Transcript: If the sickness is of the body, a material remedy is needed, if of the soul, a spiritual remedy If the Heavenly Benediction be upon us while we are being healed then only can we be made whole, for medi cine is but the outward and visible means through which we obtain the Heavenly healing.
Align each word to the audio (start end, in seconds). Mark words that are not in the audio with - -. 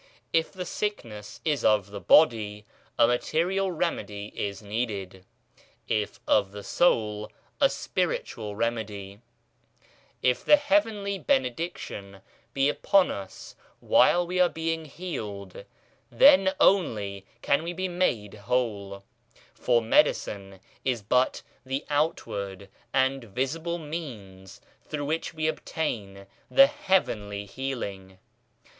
If 0.33 0.51
the 0.51 0.65
sickness 0.65 1.41
is 1.45 1.63
of 1.63 1.91
the 1.91 2.01
body, 2.01 2.65
a 2.97 3.05
material 3.05 3.71
remedy 3.71 4.33
is 4.35 4.59
needed, 4.63 5.23
if 5.87 6.19
of 6.27 6.51
the 6.53 6.63
soul, 6.63 7.31
a 7.59 7.69
spiritual 7.69 8.55
remedy 8.55 9.19
If 10.23 10.43
the 10.43 10.55
Heavenly 10.55 11.19
Benediction 11.19 12.21
be 12.51 12.67
upon 12.67 13.11
us 13.11 13.55
while 13.79 14.25
we 14.25 14.39
are 14.39 14.49
being 14.49 14.85
healed 14.85 15.65
then 16.09 16.51
only 16.59 17.23
can 17.43 17.61
we 17.61 17.71
be 17.71 17.87
made 17.87 18.33
whole, 18.33 19.03
for 19.53 19.83
medi 19.83 20.13
cine 20.13 20.61
is 20.83 21.03
but 21.03 21.43
the 21.63 21.85
outward 21.91 22.69
and 22.91 23.23
visible 23.25 23.77
means 23.77 24.61
through 24.83 25.05
which 25.05 25.35
we 25.35 25.45
obtain 25.45 26.25
the 26.49 26.65
Heavenly 26.65 27.45
healing. 27.45 28.17